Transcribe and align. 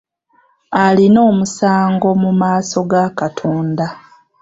Alina 0.83 1.19
omusango 1.29 2.09
mu 2.21 2.31
maaso 2.41 2.77
ga 2.89 3.05
katonda. 3.19 3.87